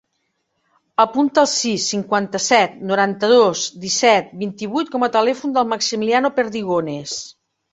Apunta 1.03 1.41
el 1.41 1.49
sis, 1.51 1.83
cinquanta-set, 1.93 2.73
noranta-dos, 2.93 3.67
disset, 3.85 4.33
vint-i-vuit 4.43 4.91
com 4.97 5.07
a 5.09 5.13
telèfon 5.19 5.57
del 5.59 5.71
Maximiliano 5.75 6.33
Perdigones. 6.41 7.17